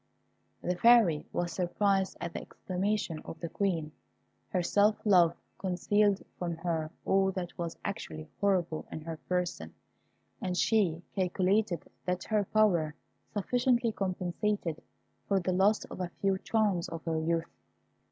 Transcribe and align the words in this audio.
The 0.63 0.75
Fairy 0.75 1.27
was 1.31 1.51
surprised 1.51 2.17
at 2.19 2.33
the 2.33 2.41
exclamation 2.41 3.21
of 3.23 3.39
the 3.39 3.49
Queen. 3.49 3.91
Her 4.49 4.63
self 4.63 4.95
love 5.05 5.35
concealed 5.59 6.23
from 6.39 6.55
her 6.55 6.89
all 7.05 7.31
that 7.33 7.55
was 7.55 7.77
actually 7.85 8.27
horrible 8.39 8.87
in 8.91 9.01
her 9.01 9.17
person, 9.17 9.75
and 10.41 10.57
she 10.57 11.03
calculated 11.13 11.87
that 12.05 12.23
her 12.23 12.45
power 12.45 12.95
sufficiently 13.31 13.91
compensated 13.91 14.81
for 15.27 15.39
the 15.39 15.53
loss 15.53 15.85
of 15.85 16.01
a 16.01 16.09
few 16.19 16.39
charms 16.39 16.89
of 16.89 17.03
her 17.03 17.19
youth. 17.19 17.51